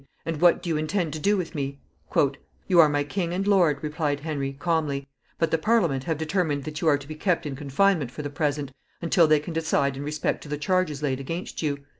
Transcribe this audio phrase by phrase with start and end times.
[0.25, 1.77] And what do you intend to do with me?"
[2.67, 6.81] "You are my king and lord," replied Henry, calmly, "but the Parliament have determined that
[6.81, 10.01] you are to be kept in confinement for the present, until they can decide in
[10.03, 11.83] respect to the charges laid against you."